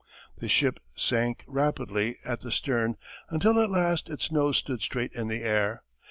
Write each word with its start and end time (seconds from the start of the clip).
The 0.39 0.47
ship 0.47 0.79
sank 0.95 1.43
rapidly 1.45 2.17
at 2.25 2.39
the 2.39 2.51
stern 2.51 2.95
until 3.29 3.59
at 3.59 3.69
last 3.69 4.09
its 4.09 4.31
nose 4.31 4.57
stood 4.57 4.81
straight 4.81 5.13
in 5.13 5.27
the 5.27 5.43
air. 5.43 5.83